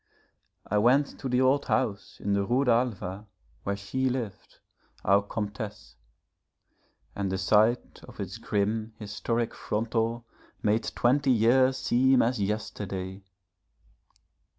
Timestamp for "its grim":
8.19-8.93